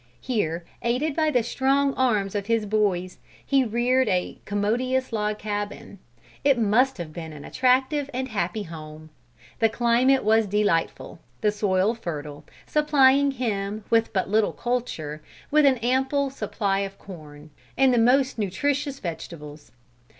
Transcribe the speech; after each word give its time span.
Here, 0.21 0.65
aided 0.81 1.15
by 1.15 1.29
the 1.29 1.43
strong 1.43 1.93
arms 1.93 2.33
of 2.33 2.47
his 2.47 2.65
boys, 2.65 3.19
he 3.45 3.63
reared 3.63 4.07
a 4.09 4.39
commodious 4.45 5.13
log 5.13 5.37
cabin. 5.37 5.99
It 6.43 6.57
must 6.57 6.97
have 6.97 7.13
been 7.13 7.31
an 7.31 7.45
attractive 7.45 8.09
and 8.11 8.27
a 8.29 8.31
happy 8.31 8.63
home. 8.63 9.11
The 9.59 9.69
climate 9.69 10.23
was 10.23 10.47
delightful, 10.47 11.19
the 11.41 11.51
soil 11.51 11.93
fertile, 11.93 12.43
supplying 12.65 13.29
him, 13.29 13.83
with 13.91 14.11
but 14.11 14.27
little 14.27 14.53
culture, 14.53 15.21
with 15.51 15.67
an 15.67 15.77
ample 15.85 16.31
supply 16.31 16.79
of 16.79 16.97
corn, 16.97 17.51
and 17.77 17.93
the 17.93 17.99
most 17.99 18.39
nutritious 18.39 18.97
vegetables. 18.97 19.71